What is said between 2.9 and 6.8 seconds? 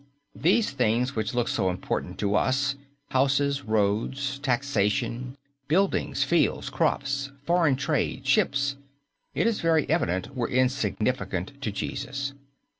houses, roads, taxation, buildings, fields,